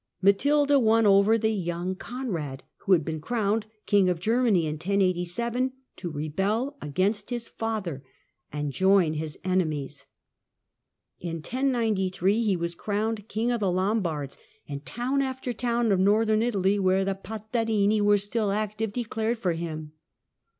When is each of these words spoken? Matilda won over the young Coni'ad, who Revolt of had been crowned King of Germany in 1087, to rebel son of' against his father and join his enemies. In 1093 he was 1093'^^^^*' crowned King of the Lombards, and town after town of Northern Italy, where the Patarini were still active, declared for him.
Matilda 0.19 0.79
won 0.79 1.05
over 1.05 1.37
the 1.37 1.51
young 1.53 1.93
Coni'ad, 1.95 2.61
who 2.77 2.93
Revolt 2.93 2.93
of 2.93 2.93
had 3.01 3.05
been 3.05 3.21
crowned 3.21 3.65
King 3.85 4.09
of 4.09 4.19
Germany 4.19 4.65
in 4.65 4.73
1087, 4.73 5.73
to 5.97 6.09
rebel 6.09 6.71
son 6.71 6.77
of' 6.81 6.87
against 6.89 7.29
his 7.29 7.47
father 7.47 8.03
and 8.51 8.71
join 8.71 9.13
his 9.13 9.37
enemies. 9.43 10.07
In 11.19 11.35
1093 11.35 12.41
he 12.41 12.57
was 12.57 12.73
1093'^^^^*' 12.73 12.77
crowned 12.79 13.27
King 13.27 13.51
of 13.51 13.59
the 13.59 13.69
Lombards, 13.69 14.39
and 14.67 14.83
town 14.83 15.21
after 15.21 15.53
town 15.53 15.91
of 15.91 15.99
Northern 15.99 16.41
Italy, 16.41 16.79
where 16.79 17.05
the 17.05 17.13
Patarini 17.13 18.01
were 18.01 18.17
still 18.17 18.51
active, 18.51 18.91
declared 18.91 19.37
for 19.37 19.53
him. 19.53 19.91